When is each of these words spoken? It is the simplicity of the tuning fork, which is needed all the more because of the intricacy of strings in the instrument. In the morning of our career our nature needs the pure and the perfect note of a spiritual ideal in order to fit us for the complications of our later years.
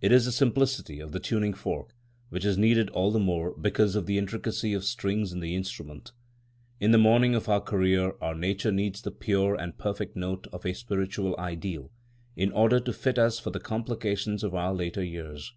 It 0.00 0.10
is 0.10 0.24
the 0.24 0.32
simplicity 0.32 0.98
of 0.98 1.12
the 1.12 1.20
tuning 1.20 1.54
fork, 1.54 1.94
which 2.28 2.44
is 2.44 2.58
needed 2.58 2.90
all 2.90 3.12
the 3.12 3.20
more 3.20 3.52
because 3.56 3.94
of 3.94 4.06
the 4.06 4.18
intricacy 4.18 4.72
of 4.74 4.82
strings 4.82 5.32
in 5.32 5.38
the 5.38 5.54
instrument. 5.54 6.10
In 6.80 6.90
the 6.90 6.98
morning 6.98 7.36
of 7.36 7.48
our 7.48 7.60
career 7.60 8.14
our 8.20 8.34
nature 8.34 8.72
needs 8.72 9.00
the 9.00 9.12
pure 9.12 9.54
and 9.54 9.72
the 9.74 9.76
perfect 9.80 10.16
note 10.16 10.48
of 10.52 10.66
a 10.66 10.74
spiritual 10.74 11.38
ideal 11.38 11.92
in 12.34 12.50
order 12.50 12.80
to 12.80 12.92
fit 12.92 13.16
us 13.16 13.38
for 13.38 13.50
the 13.50 13.60
complications 13.60 14.42
of 14.42 14.56
our 14.56 14.74
later 14.74 15.04
years. 15.04 15.54